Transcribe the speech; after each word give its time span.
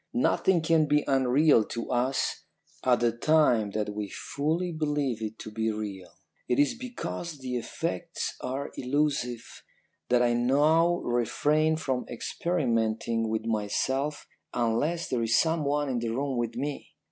Nothing 0.15 0.63
can 0.63 0.87
be 0.87 1.03
unreal 1.05 1.63
to 1.65 1.91
us 1.91 2.45
at 2.83 3.01
the 3.01 3.11
time 3.11 3.69
that 3.75 3.93
we 3.93 4.09
fully 4.09 4.71
believe 4.71 5.21
it 5.21 5.37
to 5.37 5.51
be 5.51 5.69
real. 5.71 6.09
It 6.47 6.57
is 6.57 6.73
because 6.73 7.37
the 7.37 7.55
effects 7.57 8.33
are 8.41 8.71
illusive 8.75 9.45
that 10.09 10.23
I 10.23 10.33
now 10.33 10.95
refrain 11.01 11.77
from 11.77 12.07
experimenting 12.09 13.29
with 13.29 13.45
myself 13.45 14.25
unless 14.55 15.07
there 15.07 15.21
is 15.21 15.37
someone 15.39 15.87
in 15.87 15.99
the 15.99 16.09
room 16.09 16.35
with 16.35 16.55
me. 16.55 16.95